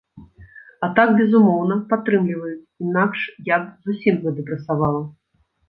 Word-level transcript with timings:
А 0.87 0.87
так 0.99 1.11
безумоўна 1.19 1.77
падтрымліваюць, 1.91 2.63
інакш 2.87 3.29
я 3.55 3.61
б 3.67 3.93
зусім 3.93 4.21
задэпрэсавала. 4.27 5.01